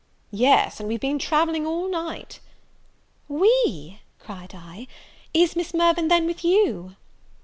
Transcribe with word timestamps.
"Yes, 0.31 0.79
and 0.79 0.89
we've 0.89 0.99
been 0.99 1.19
travelling 1.19 1.67
all 1.67 1.87
night." 1.87 2.39
"We!" 3.29 3.99
cried 4.17 4.55
I: 4.55 4.87
"Is 5.31 5.55
Miss 5.55 5.75
Mirvan, 5.75 6.07
then, 6.07 6.25
with 6.25 6.43
you?" 6.43 6.95